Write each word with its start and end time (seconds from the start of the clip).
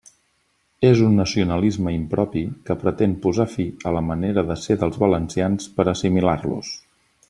És 0.87 1.01
un 1.07 1.13
nacionalisme 1.21 1.93
impropi 1.97 2.43
que 2.71 2.77
pretén 2.85 3.15
posar 3.27 3.47
fi 3.55 3.69
a 3.91 3.95
la 3.99 4.05
manera 4.09 4.47
de 4.51 4.61
ser 4.67 4.81
dels 4.85 5.01
valencians 5.07 5.73
per 5.77 5.91
a 5.91 5.91
assimilar-los. 5.97 6.79